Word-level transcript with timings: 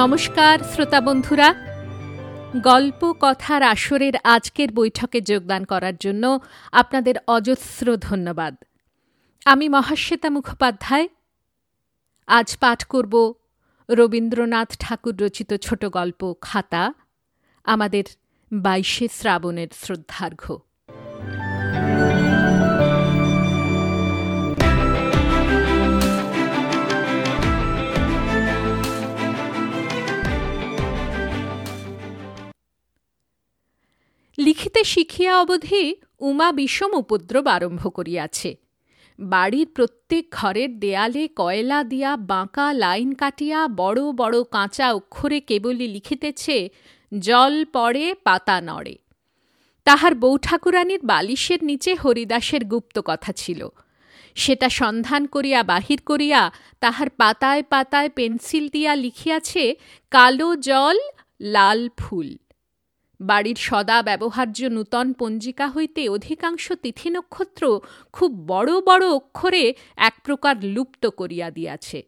নমস্কার, 0.00 0.58
শ্রোতা 0.58 1.00
বন্ধুরা। 1.00 1.54
গল্প 2.62 3.14
কথার 3.20 3.62
আসরের 3.62 4.12
আজকের 4.24 4.72
বৈঠকে 4.72 5.20
যোগদান 5.20 5.64
করার 5.64 5.96
জন্য 5.96 6.40
আপনাদের 6.72 7.14
অজস্র 7.26 7.96
ধন্যবাদ। 7.96 8.56
আমি 9.44 9.68
মহাশ্বেতা 9.68 10.30
মুখোপাধ্যায়। 10.30 11.08
আজ 12.26 12.56
পাঠ 12.56 12.84
করব 12.84 13.34
রবীন্দ্রনাথ 13.90 14.76
ঠাকুর 14.80 15.16
রচিত 15.20 15.54
ছোট 15.54 15.84
গল্প 15.84 16.34
খাতা, 16.40 16.94
আমাদের 17.64 18.04
বাইশে 18.52 19.08
শ্রাবণের 19.12 19.68
শ্রদ্ধার্ঘ্য। 19.82 20.69
লিখিতে 34.40 34.84
শিখিয়া 34.84 35.32
অবধি 35.40 35.94
উমা 36.20 36.52
বিষম 36.52 36.92
উপদ্রব 36.94 37.46
আরম্ভ 37.46 37.88
করিয়াছে। 37.88 38.56
বাড়ির 39.18 39.68
প্রত্যেক 39.74 40.24
ঘরের 40.30 40.80
দেয়ালে 40.80 41.28
কয়লা 41.36 41.84
দিয়া 41.84 42.16
বাঁকা 42.16 42.72
লাইন 42.72 43.14
কাটিয়া 43.14 43.68
বড় 43.68 44.00
বড় 44.12 44.42
কাঁচা 44.50 44.92
অক্ষরে 44.92 45.40
কেবলই 45.40 45.88
লিখিতেছে, 45.88 46.68
জল 47.18 47.64
পড়ে, 47.64 48.14
পাতা 48.24 48.60
নড়ে। 48.60 48.98
তাহার 49.84 50.14
বউ 50.14 50.38
ঠাকুরানীর 50.38 51.00
বালিশের 51.02 51.64
নিচে 51.64 51.94
হরিদাসের 51.94 52.64
গুপ্ত 52.64 53.00
কথা 53.04 53.32
ছিল। 53.32 53.68
সেটা 54.34 54.68
সন্ধান 54.68 55.26
করিয়া 55.26 55.62
বাহির 55.62 56.00
করিয়া 56.06 56.52
তাহার 56.80 57.08
পাতায় 57.10 57.62
পাতায় 57.62 58.08
পেন্সিল 58.08 58.68
দিয়া 58.68 58.94
লিখিয়াছে, 58.94 59.74
কালো 60.10 60.56
জল, 60.56 60.96
লাল 61.40 61.88
ফুল। 61.96 62.36
বাড়ির 63.20 63.56
সদা 63.56 64.02
ব্যবহার্য 64.02 64.64
নূতন 64.64 65.12
পঞ্জিকা 65.12 65.68
হইতে 65.68 66.08
অধিকাংশ 66.08 66.72
তিথি 66.72 67.10
নক্ষত্র 67.10 67.80
খুব 68.12 68.30
বড় 68.46 68.80
বড় 68.80 69.08
অক্ষরে 69.08 69.74
এক 69.96 70.14
প্রকার 70.24 70.64
লুপ্ত 70.64 71.06
করিয়া 71.06 71.50
দিয়াছে। 71.50 72.02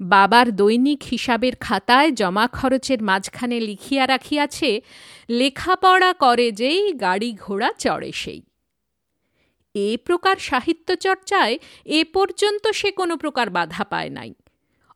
বাবার 0.00 0.56
দৈনিক 0.56 1.02
হিসাবের 1.02 1.56
খাতায় 1.56 2.10
জমা 2.12 2.48
খরচের 2.48 3.02
মাঝখানে 3.02 3.60
লিখিয়া 3.60 4.06
রাখিয়াছে, 4.06 4.80
লেখাপড়া 5.28 6.12
করে 6.12 6.52
যেই 6.52 6.92
গাড়ি 6.92 7.36
ঘোড়া 7.40 7.72
চড়ে 7.78 8.12
সেই। 8.12 8.42
এ 9.74 9.98
প্রকার 10.04 10.36
সাহিত্য 10.36 10.96
চর্চায় 10.96 11.58
এ 11.84 12.04
পর্যন্ত 12.04 12.68
সে 12.68 12.90
কোনো 12.90 13.16
প্রকার 13.16 13.50
বাধা 13.50 13.84
পায় 13.84 14.10
নাই। 14.10 14.34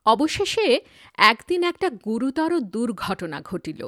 অবশেষে 0.05 0.79
একদিন 1.17 1.63
একটা 1.63 1.89
গুরুতর 1.89 2.59
দুর্ঘটনা 2.59 3.41
ঘটিল। 3.41 3.87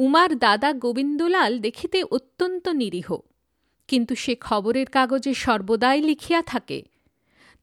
উমার 0.00 0.38
দাদা 0.38 0.72
গোবিন্দলাল 0.72 1.58
দেখিতে 1.58 2.04
অত্যন্ত 2.04 2.68
নিরীহ। 2.68 3.16
কিন্তু 3.88 4.14
সে 4.14 4.36
খবরের 4.40 4.86
কাগজে 4.86 5.34
সর্বদাই 5.34 6.02
লিখিয়া 6.02 6.42
থাকে। 6.42 6.82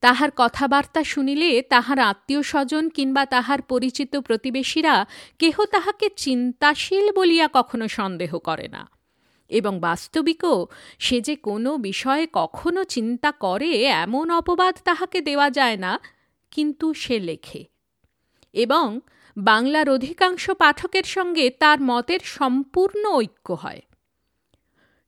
তাহার 0.01 0.29
কথাবার্তা 0.35 1.03
শুনিলে 1.03 1.61
তাহার 1.61 1.99
আত্মীয় 1.99 2.41
স্বজন 2.43 2.89
কিংবা 2.89 3.25
তাহার 3.25 3.61
পরিচিত 3.61 4.15
প্রতিবেশীরা 4.15 5.05
কেহ 5.39 5.65
তাহাকে 5.65 6.09
চিন্তাশীল 6.15 7.11
বলিয়া 7.11 7.49
কখনো 7.53 7.87
সন্দেহ 7.87 8.39
করে 8.39 8.67
না। 8.67 8.89
এবং 9.49 9.79
বাস্তবিকও 9.79 10.67
সে 10.99 11.21
যে 11.21 11.35
কোনো 11.35 11.77
বিষয়ে 11.77 12.27
কখনো 12.33 12.83
চিন্তা 12.83 13.31
করে 13.31 13.83
এমন 13.83 14.31
অপবাদ 14.31 14.75
তাহাকে 14.83 15.21
দেওয়া 15.21 15.49
যায় 15.49 15.77
না, 15.77 15.99
কিন্তু 16.51 16.93
সে 16.93 17.19
লেখে। 17.19 17.65
এবং 18.53 18.99
বাংলার 19.37 19.89
অধিকাংশ 19.89 20.51
পাঠকের 20.51 21.03
সঙ্গে 21.03 21.49
তার 21.49 21.81
মতের 21.81 22.19
সম্পূর্ণ 22.19 23.03
ঐক্য 23.11 23.53
হয়। 23.53 23.81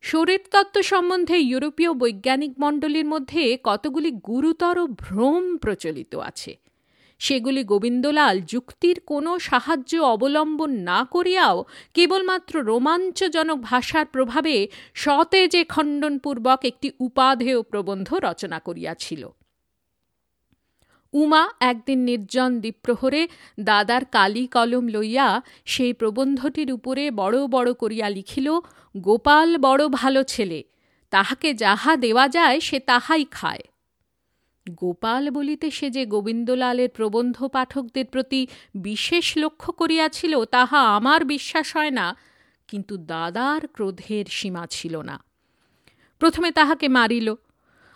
শরীরতত্ত্ব 0.00 0.82
সম্বন্ধে 0.82 1.36
ইউরোপীয় 1.38 1.92
বৈজ্ঞানিক 1.92 2.52
মণ্ডলীর 2.60 3.04
মধ্যে 3.04 3.58
কতগুলি 3.64 4.10
গুরুতর 4.10 4.86
ভ্রম 4.86 5.56
প্রচলিত 5.56 6.14
আছে, 6.14 6.58
সেগুলি 7.18 7.64
গোবিন্দলাল 7.64 8.40
যুক্তির 8.40 9.00
কোনো 9.00 9.38
সাহায্য 9.38 9.98
অবলম্বন 9.98 10.70
না 10.70 11.04
করিয়াও 11.04 11.64
কেবলমাত্র 11.94 12.62
রোমাঞ্চজনক 12.62 13.58
ভাষার 13.60 14.06
প্রভাবে 14.06 14.68
সতেজে 14.94 15.64
খণ্ডনপূর্বক 15.64 16.64
একটি 16.64 16.90
উপাধেয় 17.00 17.62
প্রবন্ধ 17.62 18.14
রচনা 18.14 18.58
করিয়াছিল। 18.58 19.28
উমা 21.12 21.48
একদিন 21.60 22.04
নির্জন 22.04 22.60
দ্বীপ্রহরে 22.60 23.28
দাদার 23.60 24.04
কালি 24.04 24.46
কলম 24.46 24.88
লইয়া 24.88 25.42
সেই 25.64 25.92
প্রবন্ধটির 25.92 26.72
উপরে 26.72 27.10
বড় 27.10 27.46
বড় 27.46 27.72
করিয়া 27.72 28.08
লিখিল, 28.10 28.48
গোপাল 28.96 29.56
বড় 29.58 29.88
ভালো 29.88 30.22
ছেলে, 30.22 30.64
তাহাকে 31.10 31.54
যাহা 31.54 31.96
দেওয়া 31.96 32.28
যায় 32.28 32.60
সে 32.60 32.80
তাহাই 32.80 33.24
খায়। 33.30 33.60
গোপাল 34.78 35.30
বলিতে 35.30 35.70
সে 35.70 35.90
যে 35.90 36.06
গোবিন্দলালের 36.06 36.88
প্রবন্ধ 36.88 37.44
পাঠকদের 37.44 38.06
প্রতি 38.06 38.46
বিশেষ 38.74 39.38
লক্ষ্য 39.38 39.72
করিয়াছিল, 39.72 40.44
তাহা 40.44 40.80
আমার 40.96 41.24
বিশ্বাস 41.24 41.76
হয় 41.76 41.90
না, 41.90 42.16
কিন্তু 42.68 42.96
দাদার 42.96 43.66
ক্রোধের 43.66 44.24
সীমা 44.28 44.66
ছিল 44.66 44.96
না। 45.02 45.24
প্রথমে 46.18 46.50
তাহাকে 46.50 46.88
মারিল 46.88 47.34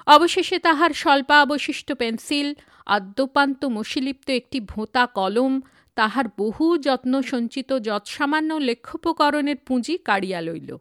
অবশেষে 0.07 0.59
তাহার 0.59 0.91
স্বল্পাবশিষ্ট 0.91 1.93
পেন্সিল, 1.93 2.55
আদ্যপান্ত 2.87 3.65
মশিলিপ্ত 3.65 4.31
একটি 4.31 4.61
ভোঁতা 4.61 5.07
কলম, 5.07 5.61
তাহার 5.95 6.25
বহু 6.39 6.79
যত্ন 6.79 7.23
সঞ্চিত 7.23 7.73
যৎসামান্য 7.79 8.55
লেখ্যোপকরণের 8.55 9.57
পুঁজি 9.57 9.99
কাড়িয়া 9.99 10.41
লইল। 10.41 10.77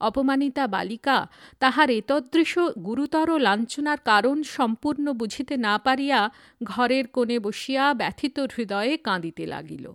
অপমানিতা 0.00 0.66
বালিকা 0.66 1.26
তাহার 1.58 1.90
এতদৃশ 1.90 2.58
গুরুতর 2.58 3.40
লাঞ্ছনার 3.40 3.98
কারণ 4.04 4.42
সম্পূর্ণ 4.42 5.12
বুঝিতে 5.12 5.56
না 5.56 5.78
পারিয়া 5.78 6.30
ঘরের 6.62 7.06
কোণে 7.08 7.38
বসিয়া 7.38 7.94
ব্যথিত 7.94 8.40
হৃদয়ে 8.40 8.96
কাঁদিতে 8.96 9.46
লাগিল। 9.46 9.92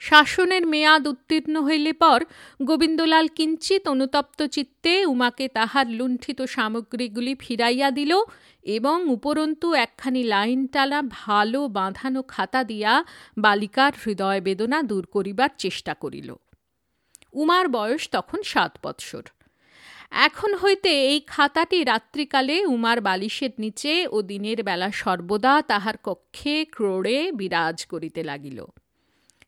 শাসনের 0.00 0.66
মেয়াদ 0.66 1.06
উত্তীর্ণ 1.06 1.60
হইলে 1.62 1.92
পর 1.92 2.24
গোবিন্দলাল 2.62 3.28
কিঞ্চিত 3.28 3.88
অনুতপ্ত 3.88 4.42
চিত্তে 4.42 5.06
উমাকে 5.06 5.48
তাহার 5.48 5.86
লুণ্ঠিত 5.86 6.42
সামগ্রীগুলি 6.42 7.34
ফিরাইয়া 7.34 7.90
দিল 7.90 8.12
এবং 8.62 9.10
উপরন্তু 9.10 9.74
একখানি 9.74 10.22
লাইন 10.24 10.66
টালা 10.66 11.02
ভালো 11.10 11.68
বাঁধানো 11.68 12.22
খাতা 12.22 12.64
দিয়া 12.64 13.04
বালিকার 13.38 13.92
হৃদয় 14.04 14.40
বেদনা 14.40 14.82
দূর 14.82 15.06
করিবার 15.06 15.48
চেষ্টা 15.58 15.94
করিল। 15.94 16.34
উমার 17.32 17.68
বয়স 17.68 18.08
তখন 18.12 18.42
সাত 18.42 18.78
বৎসর। 18.82 19.22
এখন 20.10 20.54
হইতে 20.54 20.90
এই 21.08 21.20
খাতাটি 21.26 21.84
রাত্রিকালে 21.84 22.66
উমার 22.66 23.00
বালিশের 23.00 23.50
নিচে 23.58 24.06
ও 24.10 24.22
দিনের 24.22 24.62
বেলা 24.62 24.92
সর্বদা 24.92 25.62
তাহার 25.62 25.96
কক্ষে 26.02 26.64
ক্রোড়ে 26.64 27.32
বিরাজ 27.32 27.86
করিতে 27.86 28.22
লাগিল। 28.22 28.66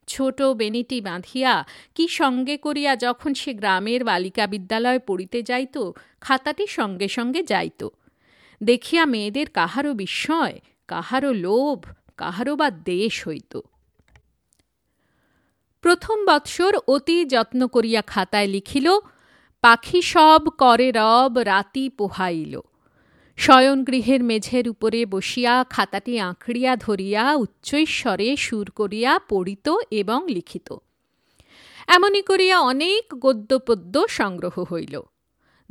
ছোট 0.09 0.39
বেনিটি 0.61 0.99
বাঁধিয়া, 1.01 1.55
কি 1.95 2.05
সঙ্গে 2.21 2.57
করিয়া 2.57 2.93
যখন 2.97 3.31
সে 3.35 3.51
গ্রামের 3.55 4.01
বালিকা 4.05 4.45
বিদ্যালয়ে 4.47 5.07
পড়িতে 5.07 5.39
যাইত, 5.43 5.77
খাতাটি 6.21 6.67
সঙ্গে 6.67 7.09
সঙ্গে 7.09 7.41
যাইত। 7.43 7.83
দেখিয়া 8.61 9.05
মেয়েদের 9.05 9.49
কাহারও 9.51 9.93
বিস্ময় 9.95 10.57
কাহারও 10.89 11.33
লোভ 11.47 11.79
কাহারও 12.17 12.55
বা 12.57 12.69
দেশ 12.71 13.15
হইত। 13.29 13.53
প্রথম 15.85 16.19
বৎসর 16.27 16.73
অতি 16.89 17.17
যত্ন 17.25 17.61
করিয়া 17.67 18.03
খাতায় 18.03 18.47
লিখিল, 18.47 18.89
পাখি 19.65 20.01
সব 20.03 20.43
করে 20.59 20.89
রব, 20.95 21.33
রাতি 21.45 21.85
পোহাইল। 21.89 22.55
শয়নগৃহের 23.39 24.25
মেঝের 24.25 24.69
উপরে 24.69 25.07
বসিয়া 25.07 25.65
খাতাটি 25.71 26.21
আঁকড়িয়া 26.21 26.77
ধরিয়া 26.77 27.35
উচ্চৈস্বরে 27.35 28.37
সুর 28.37 28.71
করিয়া 28.71 29.19
পড়িত 29.19 29.77
এবং 29.91 30.29
লিখিত। 30.29 30.77
এমনি 31.87 32.23
করিয়া 32.23 32.61
অনেক 32.61 33.05
গদ্যপদ্য 33.19 34.09
সংগ্রহ 34.09 34.65
হইল। 34.73 35.01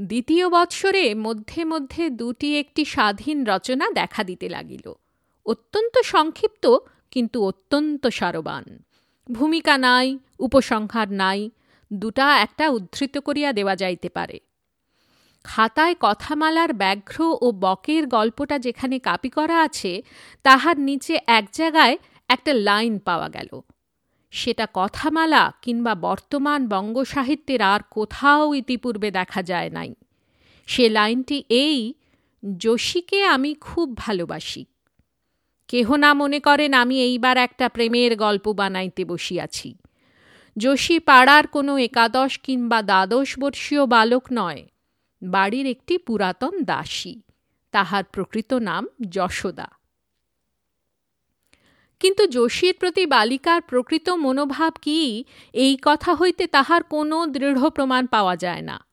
দ্বিতীয় 0.01 0.49
বৎসরে 0.49 1.15
মধ্যে 1.15 1.65
মধ্যে 1.65 2.09
দুটি 2.09 2.59
একটি 2.59 2.85
স্বাধীন 2.85 3.45
রচনা 3.45 3.91
দেখা 3.91 4.23
দিতে 4.23 4.49
লাগিল। 4.49 4.93
অত্যন্ত 5.45 6.01
সংক্ষিপ্ত, 6.03 6.77
কিন্তু 7.11 7.43
অত্যন্ত 7.43 8.07
সারবান। 8.07 8.83
ভূমিকা 9.31 9.77
নাই, 9.77 10.19
উপসংহার 10.39 11.11
নাই, 11.11 11.49
দুটা 11.93 12.39
একটা 12.41 12.69
উদ্ধৃত 12.69 13.17
করিয়া 13.17 13.53
দেওয়া 13.53 13.75
যাইতে 13.75 14.09
পারে। 14.09 14.39
খাতায় 15.43 15.95
কথামালার 15.99 16.73
ব্যাঘ্র 16.73 17.37
ও 17.41 17.51
বকের 17.51 18.07
গল্পটা 18.07 18.59
যেখানে 18.59 18.99
কাপি 18.99 19.29
করা 19.29 19.61
আছে, 19.61 20.01
তাহার 20.43 20.79
নিচে 20.79 21.19
এক 21.27 21.45
জায়গায় 21.51 21.97
একটা 22.29 22.53
লাইন 22.53 22.99
পাওয়া 22.99 23.29
গেল। 23.29 23.61
সেটা 24.31 24.67
কথামালা 24.73 25.53
কিংবা 25.61 25.95
বর্তমান 25.95 26.67
বঙ্গ 26.67 27.03
সাহিত্যের 27.03 27.61
আর 27.61 27.79
কোথাও 27.89 28.53
ইতিপূর্বে 28.53 29.11
দেখা 29.11 29.43
যায় 29.43 29.69
নাই। 29.69 29.95
সে 30.67 30.89
লাইনটি 30.89 31.43
এই 31.49 31.93
যোশীকে 32.57 33.23
আমি 33.23 33.55
খুব 33.55 33.97
ভালোবাসি। 33.97 34.65
কেহ 35.67 35.95
না 35.95 36.13
মনে 36.13 36.39
করেন 36.39 36.73
আমি 36.73 37.01
এইবার 37.01 37.37
একটা 37.37 37.69
প্রেমের 37.69 38.15
গল্প 38.15 38.53
বানাইতে 38.53 39.05
বসিয়াছি। 39.05 39.77
যোশী 40.57 40.99
পাড়ার 40.99 41.47
কোনো 41.47 41.77
একাদশ 41.77 42.39
কিংবা 42.39 42.81
দ্বাদশ 42.81 43.39
বর্ষীয় 43.39 43.85
বালক 43.85 44.23
নয়। 44.31 44.67
বাড়ির 45.21 45.65
একটি 45.65 45.97
পুরাতন 45.97 46.63
দাসী। 46.63 47.21
তাহার 47.71 48.03
প্রকৃত 48.03 48.53
নাম 48.53 48.87
যশোদা। 49.09 49.67
কিন্তু 51.99 52.27
যোশীর 52.27 52.75
প্রতি 52.79 53.05
বালিকার 53.05 53.61
প্রকৃত 53.61 54.09
মনোভাব 54.09 54.73
কি? 54.81 55.25
এই 55.53 55.77
কথা 55.81 56.15
হইতে 56.15 56.47
তাহার 56.47 56.83
কোনো 56.83 57.25
দৃঢ় 57.25 57.69
প্রমাণ 57.69 58.05
পাওয়া 58.05 58.35
যায় 58.35 58.61
না। 58.61 58.85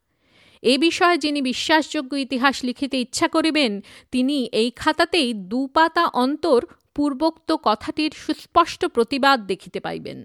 এ 0.62 0.78
বিষয়ে 0.78 1.18
যিনি 1.18 1.42
বিশ্বাসযোগ্য 1.42 2.16
ইতিহাস 2.16 2.64
লিখিতে 2.64 3.00
ইচ্ছা 3.00 3.28
করিবেন, 3.28 3.80
তিনি 4.10 4.44
এই 4.44 4.70
খাতাতেই 4.70 5.34
দুপাতা 5.34 6.06
অন্তর 6.06 6.66
পূর্বোক্ত 6.94 7.52
কথাটির 7.52 8.12
সুস্পষ্ট 8.16 8.86
প্রতিবাদ 8.86 9.46
দেখিতে 9.46 9.80
পাইবেন। 9.80 10.24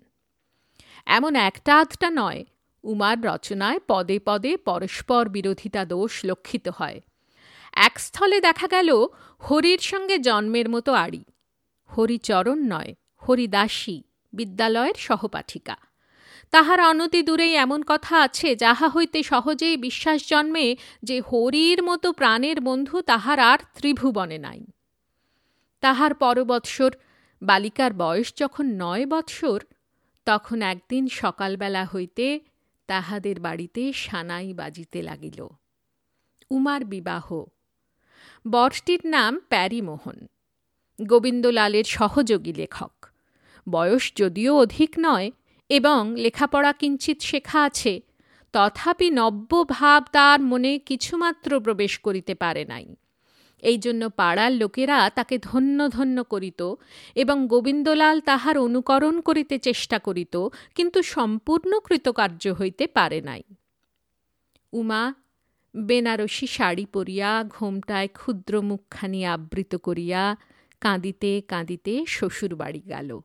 এমন 1.05 1.35
একটা 1.35 1.77
আধটা 1.77 2.09
নয় 2.09 2.45
উমার 2.83 3.23
রচনায় 3.23 3.79
পদে 3.87 4.19
পদে 4.19 4.57
পরস্পর 4.57 5.29
বিরোধিতা 5.29 5.85
দোষ 5.85 6.25
লক্ষিত 6.25 6.67
হয়। 6.67 7.01
এক 7.73 7.99
স্থলে 7.99 8.41
দেখা 8.41 8.67
গেল 8.67 8.95
হরির 9.39 9.77
সঙ্গে 9.77 10.17
জন্মের 10.17 10.69
মতো 10.69 10.93
আড়ি। 10.93 11.23
হরিচরণ 11.97 12.59
নয় 12.59 12.95
হরিদাসী 13.29 14.03
বিদ্যালয়ের 14.33 14.93
সহপাঠিকা। 14.97 15.77
তাহার 16.51 16.81
অনতি 16.81 17.21
দূরেই 17.21 17.53
এমন 17.55 17.83
কথা 17.87 18.21
আছে 18.21 18.55
যাহা 18.55 18.89
হইতে 18.89 19.23
সহজেই 19.23 19.77
বিশ্বাস 19.77 20.27
জন্মে 20.27 20.77
যে 21.03 21.21
হরির 21.21 21.83
মতো 21.83 22.13
প্রাণের 22.13 22.61
বন্ধু 22.61 23.01
তাহার 23.01 23.39
আর 23.39 23.57
ত্রিভুবনে 23.75 24.37
নাই। 24.37 24.65
তাহার 25.81 26.13
পরবৎসর, 26.13 26.91
বালিকার 27.41 27.93
বয়স 27.93 28.33
যখন 28.35 28.65
নয় 28.77 29.05
বৎসর, 29.05 29.63
তখন 30.25 30.61
একদিন 30.61 31.07
সকালবেলা 31.07 31.85
হইতে 31.85 32.39
তাহাদের 32.89 33.37
বাড়িতে 33.39 33.93
সানাই 33.93 34.53
বাজিতে 34.53 35.01
লাগিল। 35.01 35.39
উমার 36.51 36.85
বিবাহ। 36.85 37.25
বরটির 38.47 39.01
নাম 39.05 39.39
প্যারিমোহন। 39.39 40.27
গোবিন্দলালের 41.01 41.83
সহযোগী 41.83 42.53
লেখক। 42.53 42.93
বয়স 43.69 44.05
যদিও 44.15 44.57
অধিক 44.57 44.91
নয় 44.99 45.31
এবং 45.69 46.01
লেখাপড়া 46.15 46.71
কিঞ্চিত 46.73 47.21
শেখা 47.21 47.63
আছে, 47.63 48.01
তথাপি 48.53 49.09
নব্য 49.09 49.65
ভাব 49.69 50.03
তার 50.11 50.39
মনে 50.41 50.79
কিছুমাত্র 50.79 51.59
প্রবেশ 51.59 51.99
করিতে 51.99 52.33
পারে 52.35 52.65
নাই। 52.65 52.95
এই 53.63 53.77
জন্য 53.77 54.09
পাড়ার 54.09 54.51
লোকেরা 54.51 55.09
তাকে 55.09 55.37
ধন্য 55.37 55.89
ধন্য 55.89 56.23
করিত 56.23 56.75
এবং 57.15 57.47
গোবিন্দলাল 57.47 58.19
তাহার 58.19 58.57
অনুকরণ 58.57 59.21
করিতে 59.21 59.59
চেষ্টা 59.59 59.99
করিত, 59.99 60.47
কিন্তু 60.75 61.03
সম্পূর্ণ 61.03 61.79
কৃতকার্য 61.79 62.47
হইতে 62.49 62.87
পারে 62.87 63.21
নাই। 63.21 63.43
উমা, 64.73 65.13
বেনারসি 65.75 66.47
শাড়ি 66.47 66.85
পরিয়া, 66.85 67.43
ঘোমটায় 67.43 68.07
ক্ষুদ্র 68.07 68.61
মুখখানি 68.61 69.25
আবৃত 69.25 69.75
করিয়া 69.75 70.37
কাঁদিতে 70.81 71.41
কাঁদিতে 71.47 72.05
শ্বশুর 72.07 72.55
বাড়ি 72.55 72.81
গেল। 72.87 73.19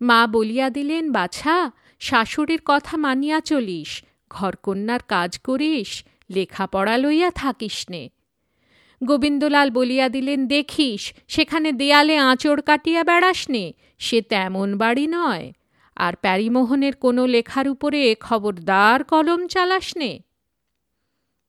মা 0.00 0.26
বলিয়া 0.26 0.70
দিলেন, 0.70 1.12
বাছা, 1.12 1.70
শাশুড়ির 1.98 2.60
কথা 2.64 2.96
মানিয়া 2.96 3.40
চলিস, 3.40 4.02
ঘরকন্যার 4.30 5.00
কাজ 5.08 5.38
করিস, 5.38 6.04
লেখাপড়া 6.30 6.96
লইয়া 6.96 7.30
থাকিস 7.30 7.86
নে। 7.90 8.10
গোবিন্দলাল 9.02 9.70
বলিয়া 9.70 10.08
দিলেন, 10.08 10.46
দেখিস, 10.46 11.12
সেখানে 11.28 11.72
দেয়ালে 11.72 12.16
আঁচড় 12.18 12.62
কাটিয়া 12.62 13.04
বেড়াস 13.04 13.50
নে 13.50 13.72
সে 13.98 14.22
তেমন 14.22 14.78
বাড়ি 14.78 15.06
নয়। 15.06 15.52
আর 15.96 16.12
প্যারিমোহনের 16.16 16.96
কোনো 16.96 17.26
লেখার 17.26 17.68
উপরে 17.68 18.14
খবরদার 18.20 19.04
কলম 19.04 19.46
চালাস 19.46 19.96
নে 19.96 20.20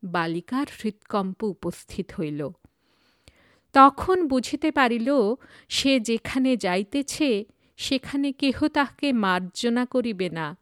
বালিকার 0.03 0.65
হৃৎকম্প 0.83 1.43
উপস্থিত 1.43 2.11
হইল। 2.19 2.49
তখন 3.73 4.27
বুঝিতে 4.27 4.71
পারিল, 4.71 5.09
সে 5.69 5.99
যেখানে 5.99 6.57
যাইতেছে, 6.57 7.45
সেখানে 7.77 8.31
কেহ 8.31 8.67
তাহাকে 8.67 9.13
মার্জনা 9.13 9.85
করিবে 9.85 10.29
না, 10.29 10.57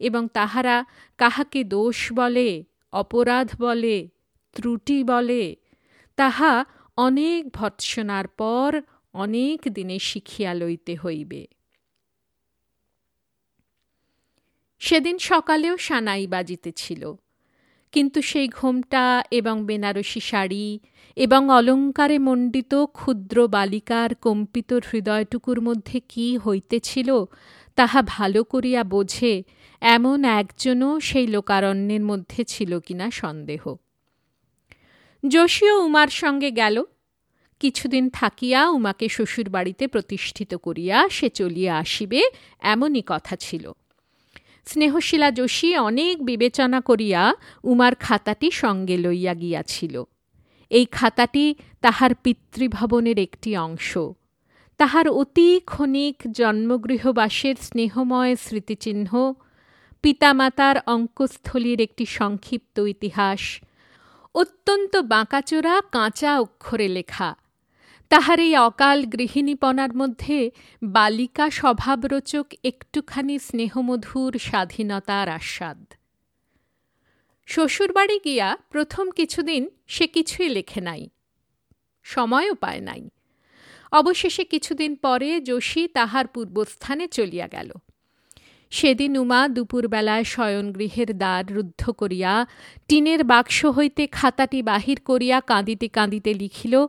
এবং 0.00 0.28
তাহারা 0.34 0.84
কাহাকে 1.18 1.64
দোষ 1.64 2.12
বলে, 2.12 2.64
অপরাধ 2.92 3.48
বলে, 3.58 4.08
ত্রুটি 4.52 5.04
বলে 5.04 5.56
তাহা 6.20 6.52
অনেক 6.98 7.40
ভৎসনার 7.58 8.26
পর 8.40 8.70
অনেক 9.14 9.58
দিনে 9.68 9.98
শিখিয়া 9.98 10.52
লইতে 10.54 10.94
হইবে। 10.96 11.42
সেদিন 14.80 15.16
সকালেও 15.18 15.76
সানাই 15.76 16.24
বাজিতেছিল, 16.26 17.02
কিন্তু 17.92 18.18
সেই 18.22 18.48
ঘোমটা 18.48 19.04
এবং 19.30 19.56
বেনারসি 19.64 20.20
শাড়ি 20.20 20.66
এবং 21.16 21.42
অলঙ্কারে 21.50 22.18
মণ্ডিত 22.18 22.72
ক্ষুদ্র 22.98 23.36
বালিকার 23.48 24.10
কম্পিত 24.26 24.70
হৃদয়টুকুর 24.88 25.58
মধ্যে 25.60 25.98
কি 26.08 26.26
হইতেছিল 26.38 27.10
তাহা 27.78 28.00
ভালো 28.14 28.40
করিয়া 28.44 28.82
বোঝে 28.84 29.34
এমন 29.82 30.18
একজনও 30.40 30.90
সেই 31.00 31.26
লোকারণ্যের 31.26 32.02
মধ্যে 32.10 32.40
ছিল 32.44 32.72
কিনা 32.80 33.06
সন্দেহ। 33.10 33.62
যোশীও 35.28 35.84
উমার 35.84 36.08
সঙ্গে 36.08 36.50
গেল। 36.50 36.84
কিছুদিন 37.60 38.10
থাকিয়া 38.10 38.70
উমাকে 38.70 39.08
শ্বশুর 39.08 39.48
বাড়িতে 39.48 39.88
প্রতিষ্ঠিত 39.88 40.54
করিয়া 40.54 41.08
সে 41.08 41.28
চলিয়া 41.28 41.78
আসিবে, 41.78 42.22
এমনই 42.60 43.02
কথা 43.06 43.36
ছিল। 43.36 43.72
স্নেহশীলা 44.64 45.30
যোশী 45.30 45.76
অনেক 45.76 46.24
বিবেচনা 46.24 46.80
করিয়া 46.80 47.34
উমার 47.64 47.94
খাতাটি 47.94 48.50
সঙ্গে 48.50 48.96
লইয়া 48.96 49.34
গিয়াছিল। 49.34 50.04
এই 50.70 50.86
খাতাটি 50.86 51.54
তাহার 51.80 52.14
পিতৃভবনের 52.14 53.18
একটি 53.18 53.56
অংশ। 53.56 53.98
তাহার 54.78 55.08
অতি 55.08 55.60
ক্ষণিক 55.60 56.16
জন্মগৃহবাসের 56.30 57.54
স্নেহময় 57.60 58.36
স্মৃতিচিহ্ন, 58.36 59.34
পিতামাতার 60.02 60.76
অঙ্কস্থলীর 60.86 61.80
একটি 61.80 62.06
সংক্ষিপ্ত 62.06 62.78
ইতিহাস 62.78 63.60
অত্যন্ত 64.34 64.96
বাঁকাচোরা 64.96 65.74
কাঁচা 65.92 66.40
অক্ষরে 66.40 66.88
লেখা। 66.88 67.30
তাহার 68.08 68.38
এই 68.40 68.56
অকাল 68.56 68.98
গৃহিণীপনার 69.04 69.92
মধ্যে 69.96 70.50
বালিকা 70.82 71.46
স্বভাবরোচক 71.50 72.46
একটুখানি 72.64 73.38
স্নেহমধুর 73.38 74.32
স্বাধীনতার 74.38 75.28
আস্বাদ। 75.28 75.80
শ্বশুরবাড়ি 77.46 78.16
গিয়া 78.24 78.48
প্রথম 78.70 79.10
কিছুদিন 79.10 79.62
সে 79.86 80.06
কিছুই 80.06 80.48
লেখে 80.48 80.80
নাই, 80.80 81.02
সময়ও 82.02 82.54
পায় 82.54 82.80
নাই। 82.80 83.02
অবশেষে 83.92 84.44
কিছুদিন 84.44 84.92
পরে 84.96 85.40
যোশী 85.40 85.82
তাহার 85.88 86.26
পূর্বস্থানে 86.26 87.04
চলিয়া 87.06 87.48
গেল। 87.48 87.70
সেদিন 88.72 89.18
উমা 89.18 89.48
দুপুরবেলায় 89.48 90.24
শয়নগৃহের 90.24 91.18
দ্বার 91.18 91.44
রুদ্ধ 91.54 91.90
করিয়া 91.90 92.46
টিনের 92.88 93.24
বাক্স 93.24 93.66
হইতে 93.66 94.06
খাতাটি 94.06 94.62
বাহির 94.62 95.00
করিয়া 95.00 95.40
কাঁদিতে 95.40 95.88
কাঁদিতে 95.88 96.34
লিখিল, 96.34 96.86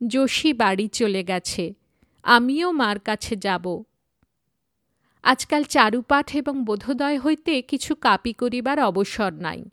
যোশী 0.00 0.52
বাড়ি 0.52 0.88
চলে 0.88 1.22
গেছে, 1.22 1.74
আমিও 2.24 2.72
মার 2.72 2.98
কাছে 2.98 3.36
যাব। 3.36 3.84
আজকাল 5.22 5.62
চারুপাঠ 5.64 6.36
এবং 6.36 6.64
বোধোদয় 6.64 7.18
হইতে 7.18 7.62
কিছু 7.62 7.94
কাপি 7.94 8.32
করিবার 8.32 8.80
অবসর 8.80 9.32
নাই, 9.32 9.64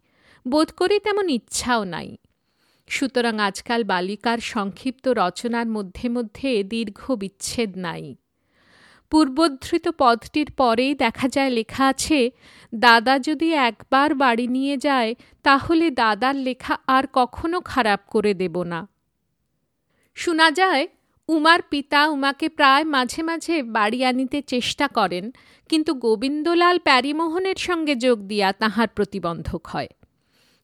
বোধ 0.47 0.71
করি 0.71 0.99
তেমন 0.99 1.29
ইচ্ছাও 1.29 1.83
নাই। 1.83 2.17
সুতরাং 2.87 3.39
আজকাল 3.39 3.83
বালিকার 3.83 4.37
সংক্ষিপ্ত 4.37 5.07
রচনার 5.07 5.67
মধ্যে 5.67 6.09
মধ্যে 6.09 6.63
দীর্ঘ 6.63 7.11
বিচ্ছেদ 7.11 7.77
নাই। 7.77 8.15
পূর্বোদ্ধৃত 9.15 9.87
পদটির 9.97 10.51
পরেই 10.51 10.95
দেখা 10.95 11.27
যায়, 11.27 11.49
লেখা 11.49 11.87
আছে, 11.87 12.31
দাদা 12.75 13.19
যদি 13.19 13.53
একবার 13.53 14.15
বাড়ি 14.15 14.47
নিয়ে 14.47 14.77
যায়, 14.77 15.15
তাহলে 15.43 15.89
দাদার 15.89 16.35
লেখা 16.35 16.77
আর 16.87 17.03
কখনো 17.13 17.61
খারাপ 17.61 17.99
করে 18.07 18.33
দেব 18.33 18.63
না। 18.63 18.87
শোনা 20.15 20.51
যায়, 20.51 20.87
উমার 21.29 21.61
পিতা 21.61 22.09
উমাকে 22.09 22.49
প্রায় 22.49 22.83
মাঝে 22.83 23.23
মাঝে 23.23 23.63
বাড়ি 23.63 24.05
আনিতে 24.05 24.41
চেষ্টা 24.41 24.87
করেন, 24.87 25.31
কিন্তু 25.69 25.93
গোবিন্দলাল 25.93 26.79
প্যারিমোহনের 26.79 27.55
সঙ্গে 27.55 27.95
যোগ 27.95 28.19
দিয়া 28.19 28.53
তাহার 28.53 28.87
প্রতিবন্ধক 28.87 29.67
হয়। 29.67 29.87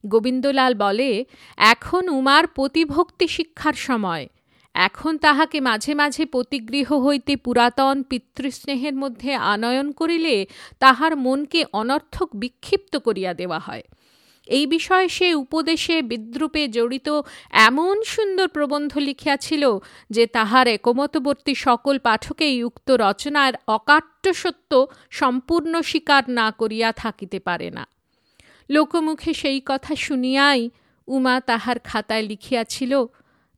গোবিন্দলাল 0.06 0.74
বলে, 0.74 1.24
এখন 1.56 2.08
উমার 2.08 2.46
প্রতিভক্তি 2.46 3.28
শিক্ষার 3.28 3.72
সময়। 3.72 4.28
এখন 4.74 5.18
তাহাকে 5.18 5.60
মাঝে 5.60 5.94
মাঝে 5.94 6.26
পতিগৃহ 6.26 6.92
হইতে 6.92 7.36
পুরাতন 7.36 8.02
পিতৃস্নেহের 8.02 8.94
মধ্যে 8.94 9.34
আনয়ন 9.34 9.92
করিলে 9.92 10.46
তাহার 10.78 11.16
মনকে 11.16 11.64
অনর্থক 11.72 12.28
বিক্ষিপ্ত 12.36 12.96
করিয়া 12.96 13.34
দেওয়া 13.34 13.58
হয়। 13.58 13.82
এই 14.46 14.66
বিষয়ে 14.66 15.08
সে 15.08 15.34
উপদেশে 15.34 16.02
বিদ্রুপে 16.02 16.68
জড়িত 16.68 17.20
এমন 17.50 18.02
সুন্দর 18.02 18.48
প্রবন্ধ 18.48 18.98
লিখিয়াছিল 18.98 19.78
যে 20.10 20.26
তাহার 20.26 20.68
একমতবর্তী 20.68 21.54
সকল 21.54 21.98
পাঠকেই 21.98 22.62
উক্ত 22.62 22.90
রচনার 22.90 23.52
অকাট্য 23.66 24.34
সত্য 24.34 24.86
সম্পূর্ণ 25.10 25.80
স্বীকার 25.80 26.22
না 26.28 26.50
করিয়া 26.50 26.92
থাকিতে 26.92 27.40
পারে 27.40 27.70
না। 27.70 27.86
লোকমুখে 28.70 29.34
সেই 29.34 29.62
কথা 29.66 29.96
শুনিয়াই 29.96 30.70
উমা 31.06 31.40
তাহার 31.40 31.78
খাতায় 31.78 32.22
লিখিয়াছিল, 32.22 33.04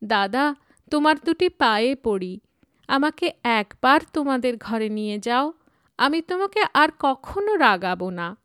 দাদা 0.04 0.54
তোমার 0.94 1.16
দুটি 1.24 1.48
পায়ে 1.48 1.94
পড়ি। 1.94 2.40
আমাকে 2.88 3.32
একবার 3.42 4.00
তোমাদের 4.12 4.56
ঘরে 4.56 4.88
নিয়ে 4.88 5.18
যাও। 5.18 5.52
আমি 5.98 6.22
তোমাকে 6.22 6.64
আর 6.74 6.88
কখনো 6.98 7.56
রাগাব 7.56 8.10
না। 8.10 8.36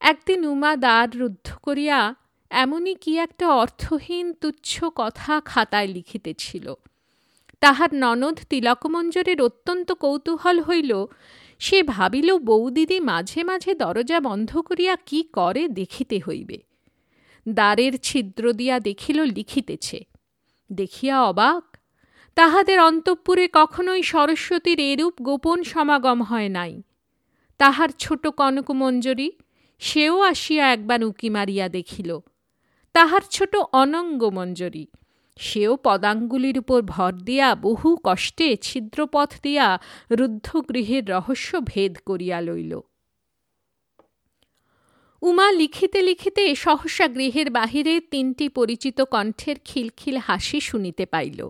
একদিন 0.00 0.46
উমা 0.46 0.76
দ্বার 0.76 1.08
রুদ্ধ 1.16 1.56
করিয়া 1.62 2.14
এমনই 2.50 2.94
কি 2.94 3.18
একটা 3.18 3.48
অর্থহীন 3.48 4.32
তুচ্ছ 4.32 4.84
কথা 4.84 5.40
খাতায় 5.44 5.86
লিখিতেছিল। 5.86 6.74
তাহার 7.60 7.88
ননদ 7.94 8.38
তিলকমঞ্জরের 8.50 9.42
অত্যন্ত 9.42 9.92
কৌতূহল 9.92 10.60
হইল, 10.60 11.06
সে 11.58 11.82
ভাবিল 11.82 12.38
বৌদিদি 12.38 13.00
মাঝে 13.00 13.44
মাঝে 13.44 13.74
দরজা 13.74 14.20
বন্ধ 14.20 14.58
করিয়া 14.58 14.96
কি 15.06 15.22
করে 15.22 15.68
দেখিতে 15.68 16.20
হইবে। 16.28 16.58
দ্বারের 17.48 17.98
ছিদ্র 17.98 18.52
দিয়া 18.52 18.80
দেখিল 18.80 19.22
লিখিতেছে 19.22 20.04
দেখিয়া 20.72 21.22
অবাক, 21.22 21.76
তাহাদের 22.34 22.80
অন্তঃপুরে 22.80 23.48
কখনোই 23.52 24.02
সরস্বতীর 24.02 24.80
এরূপ 24.80 25.14
গোপন 25.22 25.62
সমাগম 25.62 26.22
হয় 26.22 26.48
নাই। 26.48 26.82
তাহার 27.58 27.88
ছোট 27.98 28.26
কনকমঞ্জরী 28.26 29.30
সেও 29.78 30.20
আসিয়া 30.20 30.72
একবার 30.72 31.04
উঁকি 31.04 31.30
মারিয়া 31.30 31.68
দেখিল। 31.68 32.18
তাহার 32.92 33.20
ছোট 33.30 33.56
অনঙ্গ 33.56 34.24
মঞ্জরী 34.24 34.86
সেও 35.36 35.76
পদাঙ্গুলির 35.76 36.58
উপর 36.58 36.82
ভর 36.82 37.12
দিয়া 37.12 37.54
বহু 37.54 37.98
কষ্টে 38.04 38.56
ছিদ্রপথ 38.56 39.34
দিয়া 39.42 39.78
রুদ্ধগৃহের 40.10 41.08
রহস্য 41.08 41.60
ভেদ 41.60 41.96
করিয়া 42.06 42.40
লইল। 42.40 42.80
উমা 45.22 45.52
লিখিতে 45.52 46.02
লিখিতে 46.02 46.54
সহসা 46.54 47.08
গৃহের 47.08 47.50
বাহিরে 47.50 48.00
তিনটি 48.00 48.48
পরিচিত 48.48 49.00
কণ্ঠের 49.00 49.56
খিলখিল 49.64 50.16
হাসি 50.16 50.60
শুনিতে 50.60 51.06
পাইল। 51.06 51.48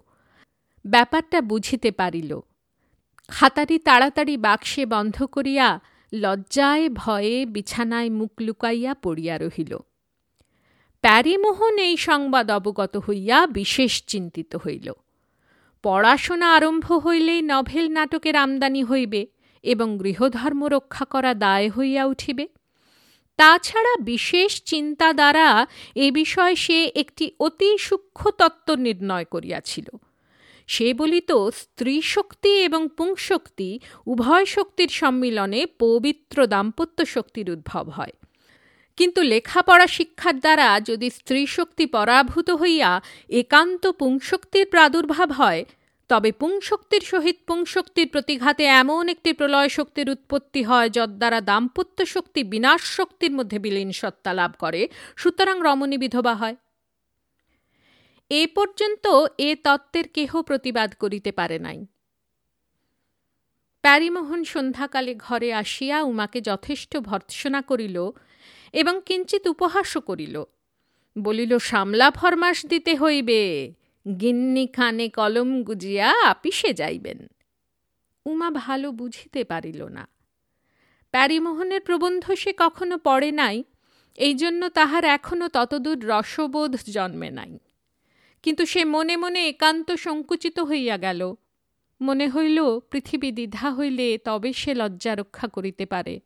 ব্যাপারটা 0.87 1.40
বুঝিতে 1.40 1.90
পারিল। 1.90 2.40
খাতাটি 3.28 3.78
তাড়াতাড়ি 3.78 4.37
বাক্সে 4.37 4.87
বন্ধ 4.87 5.25
করিয়া 5.25 5.80
লজ্জায়, 6.12 6.88
ভয়ে, 6.88 7.46
বিছানায় 7.46 8.11
মুখ 8.11 8.30
লুকাইয়া 8.40 8.94
পড়িয়া 8.94 9.38
রহিল। 9.38 9.78
প্যারিমোহন 11.00 11.78
এই 11.78 11.96
সংবাদ 11.96 12.50
অবগত 12.50 12.96
হইয়া 12.96 13.46
বিশেষ 13.46 14.02
চিন্তিত 14.06 14.56
হইল। 14.56 14.92
পড়াশোনা 15.82 16.54
আরম্ভ 16.54 16.92
হইলেই 16.92 17.42
নভেল 17.42 17.88
নাটকের 17.88 18.37
আমদানি 18.37 18.85
হইবে 18.85 19.26
এবং 19.62 19.99
গৃহধর্ম 19.99 20.64
রক্ষা 20.64 21.04
করা 21.04 21.35
দায় 21.35 21.70
হইয়া 21.70 22.04
উঠিবে। 22.04 22.49
তাছাড়া 23.37 23.97
বিশেষ 24.00 24.62
চিন্তা 24.64 25.12
দ্বারা 25.12 25.66
এ 25.95 26.11
বিষয়ে 26.11 26.57
সে 26.57 26.90
একটি 26.95 27.31
অতি 27.40 27.78
সূক্ষ্ম 27.78 28.31
তত্ত্ব 28.31 28.75
নির্ণয় 28.75 29.25
করিয়াছিল। 29.25 29.85
সে 30.66 30.95
বলিত, 30.95 31.33
স্ত্রী 31.33 32.00
শক্তি 32.00 32.62
এবং 32.62 32.88
পুংশক্তি 32.97 33.78
উভয় 34.07 34.45
শক্তির 34.45 34.88
সম্মিলনে 34.88 35.66
পবিত্র 35.78 36.47
দাম্পত্য 36.47 37.07
শক্তির 37.07 37.50
উদ্ভব 37.50 37.88
হয়। 37.88 38.12
কিন্তু 38.97 39.23
লেখাপড়া 39.23 39.87
শিক্ষার 39.87 40.40
দ্বারা 40.40 40.81
যদি 40.81 41.11
স্ত্রী 41.11 41.47
শক্তি 41.47 41.87
পরাভূত 41.87 42.50
হইয়া 42.50 43.00
একান্ত 43.28 43.87
পুংশক্তির 43.87 44.66
প্রাদুর্ভাব 44.66 45.33
হয় 45.33 45.64
তবে 46.08 46.32
পুংশক্তির 46.32 47.00
সহিত 47.00 47.36
পুংশক্তির 47.46 48.08
প্রতিঘাতে 48.08 48.64
এমন 48.64 49.08
একটি 49.08 49.32
প্রলয় 49.32 49.68
শক্তির 49.68 50.10
উৎপত্তি 50.10 50.62
হয় 50.62 50.90
যদ্বারা 50.90 51.40
দাম্পত্য 51.40 52.06
শক্তি 52.06 52.44
বিনাশ 52.44 52.82
শক্তির 52.82 53.30
মধ্যে 53.30 53.58
বিলীন 53.58 53.92
সত্তা 53.92 54.32
লাভ 54.32 54.52
করে, 54.58 54.88
সুতরাং 55.16 55.58
রমণী 55.62 55.98
বিধবা 55.98 56.34
হয়। 56.34 56.56
এ 58.30 58.46
পর্যন্ত 58.54 59.06
এ 59.38 59.56
তত্ত্বের 59.64 60.08
কেহ 60.08 60.42
প্রতিবাদ 60.42 60.94
করিতে 60.98 61.32
পারে 61.32 61.58
নাই। 61.58 61.86
প্যারিমোহন 63.82 64.44
সন্ধ্যাকালে 64.44 65.14
ঘরে 65.14 65.52
আসিয়া 65.54 66.02
উমাকে 66.02 66.40
যথেষ্ট 66.40 66.96
ভর্ৎসনা 66.96 67.62
করিল 67.62 68.10
এবং 68.72 69.00
কিঞ্চিত 69.06 69.46
উপহাসও 69.46 70.00
করিল। 70.00 70.44
বলিল 71.18 71.58
সামলা 71.58 72.10
ফরমাস 72.10 72.66
দিতে 72.66 72.96
হইবে। 72.96 73.72
গিন্নি 74.20 74.66
খানে 74.66 75.08
কলম 75.08 75.62
গুজিয়া 75.62 76.30
আপিসে 76.30 76.72
যাইবেন। 76.72 77.26
উমা 78.26 78.50
ভালো 78.50 78.92
বুঝিতে 78.92 79.44
পারিল 79.44 79.88
না। 79.88 80.08
প্যারিমোহনের 81.10 81.80
প্রবন্ধ 81.80 82.32
সে 82.32 82.54
কখনো 82.56 82.98
পড়ে 82.98 83.32
নাই, 83.32 83.64
এই 84.14 84.34
জন্য 84.34 84.68
তাহার 84.68 85.04
এখনও 85.04 85.48
ততদূর 85.48 86.08
রসবোধ 86.08 86.76
জন্মে 86.76 87.30
নাই। 87.30 87.58
কিন্তু 88.42 88.66
সে 88.66 88.84
মনে 88.84 89.16
মনে 89.16 89.48
একান্ত 89.48 89.92
সংকুচিত 89.92 90.60
হইয়া 90.60 90.98
গেল। 90.98 91.34
মনে 92.00 92.28
হইল, 92.28 92.80
পৃথিবী 92.80 93.32
দ্বিধা 93.32 93.75
হইলে 93.75 94.18
তবে 94.18 94.52
সে 94.52 94.75
লজ্জা 94.75 95.14
রক্ষা 95.14 95.48
করিতে 95.48 95.86
পারে। 95.86 96.20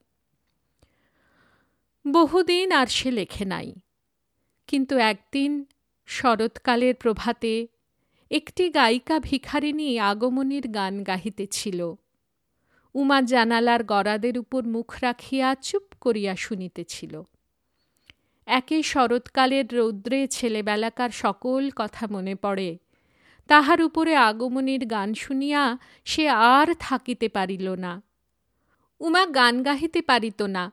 বহুদিন 2.08 2.72
আর 2.72 2.86
সে 2.86 3.10
লেখে 3.10 3.44
নাই। 3.44 3.74
কিন্তু 4.66 4.96
একদিন 4.96 5.64
শরৎকালের 6.10 6.94
প্রভাতে 6.94 7.68
একটি 8.30 8.70
গায়িকা 8.70 9.20
ভিখারিণী 9.20 9.98
আগমনীর 9.98 10.68
গান 10.68 11.02
গাহিতেছিল। 11.02 11.94
উমা 12.94 13.22
জানালার 13.22 13.84
গড়াদের 13.84 14.38
উপর 14.38 14.66
মুখ 14.66 14.94
রাখিয়া 15.02 15.54
চুপ 15.54 15.82
করিয়া 16.00 16.36
শুনিতেছিল। 16.36 17.22
একে 18.46 18.82
শরৎকালের 18.82 19.66
রৌদ্রে 19.72 20.26
ছেলেবেলাকার 20.26 21.10
সকল 21.10 21.70
কথা 21.76 22.06
মনে 22.10 22.34
পড়ে। 22.34 22.78
তাহার 23.48 23.82
উপরে 23.82 24.14
আগমনীর 24.14 24.86
গান 24.86 25.14
শুনিয়া 25.14 25.78
সে 26.04 26.28
আর 26.28 26.74
থাকিতে 26.78 27.28
পারিল 27.28 27.68
না। 27.74 28.02
উমা 29.00 29.26
গান 29.26 29.62
গাহিতে 29.62 30.02
পারিত 30.02 30.42
না। 30.42 30.72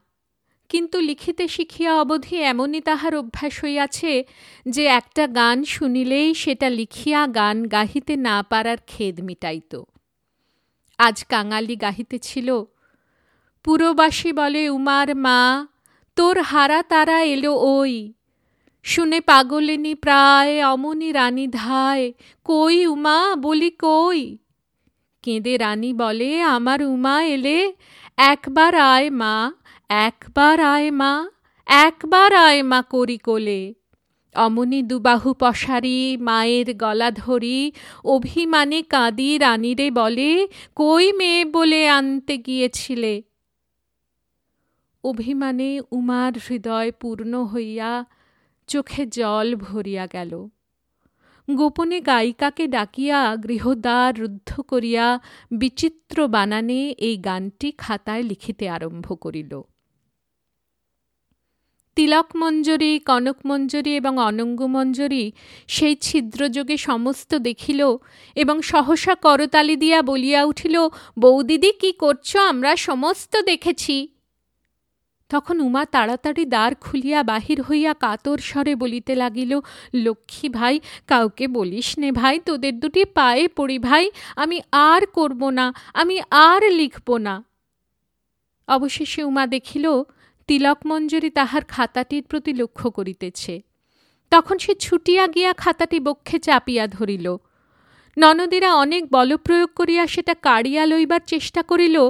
কিন্তু 0.69 0.99
লিখিতে 0.99 1.47
শিখিয়া 1.47 2.01
অবধি 2.01 2.35
এমনই 2.35 2.81
তাহার 2.81 3.15
অভ্যাস 3.15 3.63
হইয়াছে 3.63 4.25
যে 4.65 4.85
একটা 4.85 5.27
গান 5.27 5.63
শুনিলেই 5.63 6.33
সেটা 6.33 6.69
লিখিয়া 6.69 7.27
গান 7.27 7.67
গাহিতে 7.67 8.15
না 8.15 8.43
পারার 8.49 8.77
খেদ 8.87 9.21
মিটাইত। 9.21 9.81
আজ 10.97 11.23
কাঙালি 11.23 11.75
গাহিতেছিল, 11.75 12.63
পুরবাসী 13.63 14.31
বলে, 14.33 14.69
উমার 14.69 15.15
মা, 15.15 15.67
তোর 16.15 16.41
হারা 16.41 16.83
তারা 16.83 17.23
এলো 17.23 17.53
ওই। 17.53 18.13
শুনে 18.83 19.21
পাগলিনী 19.21 19.95
প্রায়, 19.95 20.65
অমনি 20.65 21.11
রানী 21.11 21.47
ধায়, 21.47 22.13
কই 22.45 22.87
উমা, 22.87 23.35
বলি 23.35 23.71
কই? 23.71 24.37
কেঁদে 25.21 25.57
রানী 25.57 25.93
বলে, 25.93 26.41
আমার 26.41 26.83
উমা 26.83 27.23
এলে, 27.23 27.73
একবার 28.17 28.75
আয় 28.75 29.09
মা 29.09 29.53
একবার 29.89 30.59
আয় 30.59 30.91
মা, 30.91 31.29
একবার 31.65 32.33
আয় 32.33 32.63
মা 32.63 32.81
করি 32.81 33.17
কোলে। 33.17 33.73
অমনি 34.35 34.81
দুবাহু 34.81 35.33
পশারি 35.33 36.17
মায়ের 36.17 36.73
গলা 36.73 37.11
ধরি, 37.11 37.71
অভিমানে 38.03 38.81
কাঁদি 38.81 39.37
রানীরে 39.37 39.91
বলে, 39.91 40.47
কই 40.75 41.13
মেয়ে 41.13 41.45
বলে 41.45 41.89
আনতে 41.89 42.37
গিয়েছিলে? 42.37 43.21
অভিমানে 45.03 45.81
উমার 45.91 46.33
হৃদয় 46.49 46.91
পূর্ণ 46.91 47.43
হইয়া 47.45 48.05
চোখে 48.67 49.05
জল 49.05 49.55
ভরিয়া 49.55 50.07
গেল। 50.13 50.47
গোপনে 51.51 52.01
গায়িকাকে 52.01 52.67
ডাকিয়া 52.67 53.35
গৃহদ্বার 53.35 54.19
রুদ্ধ 54.19 54.61
করিয়া 54.61 55.19
বিচিত্র 55.51 56.27
বানানে 56.27 56.95
এই 56.97 57.17
গানটি 57.17 57.71
খাতায় 57.77 58.23
লিখিতে 58.23 58.69
আরম্ভ 58.69 59.17
করিল। 59.21 59.61
তিলক 61.97 62.35
মঞ্জরী, 62.35 62.99
কনক 62.99 63.37
মঞ্জরী 63.45 63.95
এবং 63.95 64.17
অনঙ্গ 64.17 64.61
মঞ্জরী 64.61 65.31
সেই 65.67 65.95
ছিদ্রযোগে 65.95 66.77
সমস্ত 66.77 67.35
দেখিল 67.35 67.97
এবং 68.35 68.61
সহসা 68.61 69.15
করতালি 69.15 69.75
দিয়া 69.75 70.01
বলিয়া 70.01 70.43
উঠিল, 70.43 70.75
বৌদিদি, 71.19 71.71
কি 71.71 71.91
করছ? 71.91 72.35
আমরা 72.35 72.75
সমস্ত 72.75 73.41
দেখেছি। 73.41 74.07
তখন 75.29 75.59
উমা 75.59 75.85
তাড়াতাড়ি 75.85 76.45
দ্বার 76.45 76.75
খুলিয়া 76.75 77.23
বাহির 77.23 77.61
হইয়া 77.61 77.93
কাতর 77.93 78.37
স্বরে 78.37 78.75
বলিতে 78.75 79.15
লাগিল, 79.15 79.59
লক্ষ্মী 79.93 80.49
ভাই, 80.49 80.79
কাউকে 81.07 81.47
বলিস 81.47 81.99
নে 81.99 82.11
ভাই, 82.11 82.39
তোদের 82.39 82.79
দুটি 82.79 83.05
পায়ে 83.05 83.47
পড়ি 83.47 83.79
ভাই, 83.79 84.11
আমি 84.35 84.61
আর 84.71 85.05
করব 85.05 85.49
না, 85.49 85.73
আমি 85.93 86.21
আর 86.31 86.71
লিখব 86.71 87.17
না। 87.17 87.43
অবশেষে 88.67 89.23
উমা 89.23 89.47
দেখিল 89.47 90.03
তিলকমঞ্জরি 90.47 91.29
তাহার 91.29 91.63
খাতাটির 91.65 92.23
প্রতি 92.23 92.53
লক্ষ্য 92.53 92.91
করিতেছে। 92.91 93.61
তখন 94.29 94.57
সে 94.57 94.75
ছুটিয়া 94.75 95.27
গিয়া 95.27 95.53
খাতাটি 95.53 95.99
বক্ষে 95.99 96.39
চাপিয়া 96.39 96.87
ধরিল। 96.87 97.37
ননদীরা 98.17 98.75
অনেক 98.75 99.11
বলপ্রয়োগ 99.11 99.69
করিয়া 99.75 100.07
সেটা 100.07 100.33
কাড়িয়া 100.33 100.85
লইবার 100.85 101.19
চেষ্টা 101.25 101.63
করিল, 101.63 102.09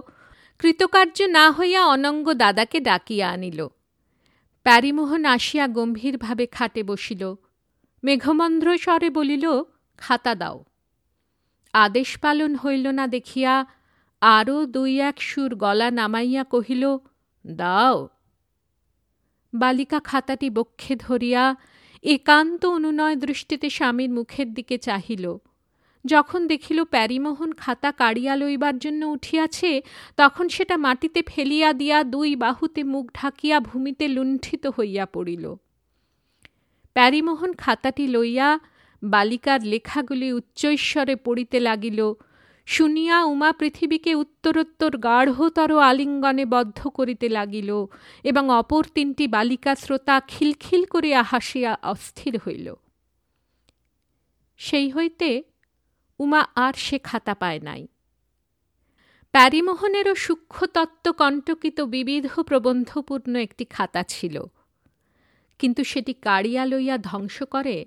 কৃতকার্য 0.60 1.22
না 1.22 1.52
হইয়া 1.52 1.86
অনঙ্গ 1.86 2.34
দাদাকে 2.34 2.80
ডাকিয়া 2.80 3.30
আনিল। 3.30 3.68
প্যারিমোহন 4.64 5.26
আসিয়া 5.26 5.68
গম্ভীরভাবে 5.68 6.46
খাটে 6.48 6.84
বসিল। 6.84 7.36
মেঘমন্দ্র 8.04 8.78
স্বরে 8.78 9.10
বলিল, 9.10 9.46
খাতা 9.98 10.36
দাও। 10.36 10.66
আদেশ 11.74 12.18
পালন 12.18 12.56
হইল 12.56 12.88
না 12.88 13.08
দেখিয়া 13.08 13.66
আরও 14.22 14.66
দুই 14.66 15.02
এক 15.02 15.22
সুর 15.22 15.56
গলা 15.56 15.92
নামাইয়া 15.92 16.44
কহিল, 16.44 16.98
দাও। 17.48 18.10
বালিকা 19.58 20.00
খাতাটি 20.00 20.48
বক্ষে 20.50 20.94
ধরিয়া 20.96 21.44
একান্ত 22.04 22.62
অনুনয় 22.66 23.16
দৃষ্টিতে 23.16 23.68
স্বামীর 23.70 24.10
মুখের 24.10 24.54
দিকে 24.54 24.78
চাহিল। 24.78 25.26
যখন 26.06 26.42
দেখিল 26.48 26.80
প্যারিমোহন 26.84 27.52
খাতা 27.54 27.92
কাড়িয়া 27.92 28.34
লইবার 28.36 28.76
জন্য 28.80 29.02
উঠিয়াছে, 29.06 29.72
তখন 30.18 30.46
সেটা 30.50 30.76
মাটিতে 30.78 31.22
ফেলিয়া 31.28 31.70
দিয়া 31.74 31.98
দুই 32.04 32.36
বাহুতে 32.36 32.82
মুখ 32.84 33.06
ঢাকিয়া 33.14 33.58
ভূমিতে 33.60 34.06
লুণ্ঠিত 34.08 34.64
হইয়া 34.68 35.06
পড়িল। 35.06 35.46
প্যারিমোহন 36.96 37.52
খাতাটি 37.54 38.06
লইয়া 38.08 38.50
বালিকার 39.04 39.62
লেখাগুলি 39.64 40.28
উচ্চৈশ্বরে 40.34 41.16
পড়িতে 41.16 41.58
লাগিল। 41.60 42.00
শুনিয়া 42.68 43.24
উমা 43.24 43.52
পৃথিবীকে 43.52 44.16
উত্তরোত্তর 44.16 44.98
গাঢ়তর 44.98 45.80
আলিঙ্গনে 45.80 46.46
বদ্ধ 46.46 46.88
করিতে 46.88 47.30
লাগিল 47.30 47.86
এবং 48.24 48.50
অপর 48.50 48.84
তিনটি 48.96 49.28
বালিকা 49.28 49.76
শ্রোতা 49.76 50.22
খিলখিল 50.28 50.86
করিয়া 50.86 51.24
হাসিয়া 51.24 51.78
অস্থির 51.84 52.40
হইল। 52.48 52.76
সেই 54.58 54.92
হইতে 54.92 55.44
উমা 56.20 56.48
আর 56.56 56.74
সে 56.74 57.00
খাতা 57.00 57.34
পায় 57.34 57.60
নাই। 57.60 57.88
প্যারিমোহনেরও 59.32 60.16
সূক্ষ্মতত্ত্ব 60.16 61.12
কণ্টকিত 61.12 61.82
বিবিধ 61.82 62.28
প্রবন্ধপূর্ণ 62.40 63.36
একটি 63.36 63.66
খাতা 63.66 64.04
ছিল। 64.04 64.44
কিন্তু 65.60 65.84
সেটি 65.84 66.14
কাড়িয়া 66.14 66.66
লইয়া 66.66 66.98
ধ্বংস 66.98 67.44
করে 67.44 67.86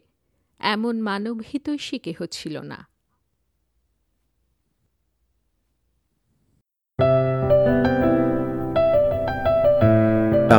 এমন 0.59 1.01
মানবহিতৈষী 1.01 1.99
কেহ 1.99 2.27
ছিল 2.31 2.61
না। 2.61 2.91